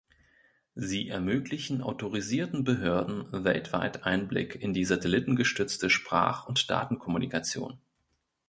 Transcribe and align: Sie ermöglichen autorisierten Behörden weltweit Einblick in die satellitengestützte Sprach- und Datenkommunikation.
Sie 0.73 1.09
ermöglichen 1.09 1.83
autorisierten 1.83 2.63
Behörden 2.63 3.27
weltweit 3.43 4.03
Einblick 4.03 4.55
in 4.55 4.73
die 4.73 4.83
satellitengestützte 4.83 5.91
Sprach- 5.91 6.47
und 6.47 6.71
Datenkommunikation. 6.71 7.77